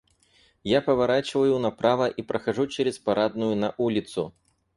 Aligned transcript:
Я 0.63 0.81
поворачиваю 0.81 1.59
направо 1.59 2.07
и 2.07 2.23
прохожу 2.23 2.65
через 2.65 2.97
парадную 2.97 3.55
на 3.55 3.75
улицу. 3.77 4.33